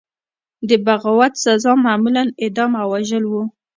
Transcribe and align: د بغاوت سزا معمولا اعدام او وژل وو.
د 0.69 0.71
بغاوت 0.85 1.33
سزا 1.43 1.73
معمولا 1.85 2.23
اعدام 2.43 2.71
او 2.81 2.87
وژل 2.93 3.23
وو. 3.27 3.43